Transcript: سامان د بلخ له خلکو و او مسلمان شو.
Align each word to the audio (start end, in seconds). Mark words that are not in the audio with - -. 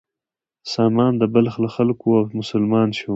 سامان 0.73 1.13
د 1.17 1.23
بلخ 1.33 1.55
له 1.63 1.69
خلکو 1.75 2.05
و 2.11 2.15
او 2.19 2.25
مسلمان 2.39 2.89
شو. 2.99 3.09